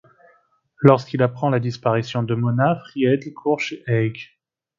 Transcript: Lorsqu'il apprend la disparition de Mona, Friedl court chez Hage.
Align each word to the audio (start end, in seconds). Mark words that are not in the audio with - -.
Lorsqu'il 0.81 1.21
apprend 1.21 1.51
la 1.51 1.59
disparition 1.59 2.23
de 2.23 2.33
Mona, 2.33 2.75
Friedl 2.89 3.31
court 3.33 3.59
chez 3.59 3.83
Hage. 3.85 4.41